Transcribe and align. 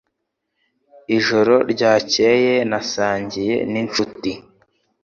Ijoro 1.17 1.55
ryakeye 1.71 2.53
nasangiye 2.69 3.55
ninshuti 3.71 4.31